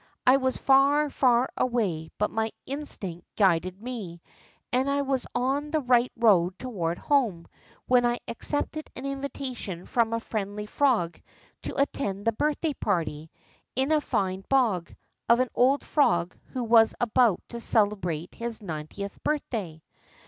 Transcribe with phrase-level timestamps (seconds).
[0.25, 4.19] I was far, far away, but my instinct guided me,
[4.73, 7.45] and I was on the right road toward home,
[7.85, 11.21] when I ac cepted an invitation from a friendly frog
[11.61, 13.29] to attend the birthday party,
[13.75, 14.91] in a fine bog,
[15.29, 19.83] of an old frog who was about to celebrate his ninetieth birth day.